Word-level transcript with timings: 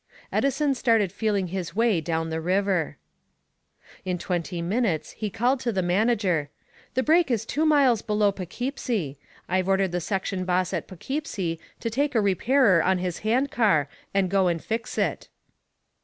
Edison 0.31 0.73
started 0.73 1.11
feeling 1.11 1.49
his 1.49 1.75
way 1.75 2.01
down 2.01 2.31
the 2.31 2.41
river. 2.41 2.97
In 4.03 4.17
twenty 4.17 4.59
minutes 4.59 5.11
he 5.11 5.29
called 5.29 5.59
to 5.59 5.71
the 5.71 5.83
manager, 5.83 6.49
"The 6.95 7.03
break 7.03 7.29
is 7.29 7.45
two 7.45 7.67
miles 7.67 8.01
below 8.01 8.31
Poughkeepsie 8.31 9.19
I've 9.47 9.67
ordered 9.67 9.91
the 9.91 10.01
section 10.01 10.43
boss 10.43 10.73
at 10.73 10.87
Poughkeepsie 10.87 11.59
to 11.81 11.89
take 11.91 12.15
a 12.15 12.19
repairer 12.19 12.81
on 12.81 12.97
his 12.97 13.19
handcar 13.19 13.87
and 14.11 14.27
go 14.27 14.47
and 14.47 14.63
fix 14.63 14.97
it!" 14.97 15.27